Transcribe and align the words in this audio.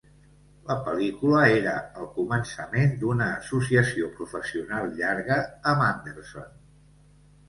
La 0.67 0.75
pel·lícula 0.85 1.41
era 1.57 1.73
el 2.03 2.07
començament 2.15 2.95
d'una 3.03 3.27
associació 3.41 4.07
professional 4.15 4.89
llarga 5.03 5.37
amb 5.73 5.85
Anderson. 5.89 6.49